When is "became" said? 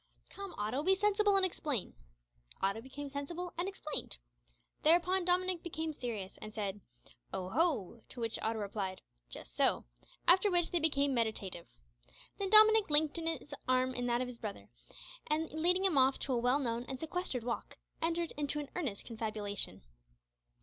2.81-3.07, 5.61-5.93, 10.79-11.13